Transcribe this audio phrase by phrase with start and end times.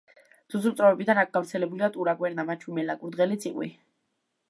[0.53, 3.75] ძუძუმწოვრებიდან აქ გავრცელებულია ტურა, კვერნა, მაჩვი, მელა, კურდღელი, ციყვი.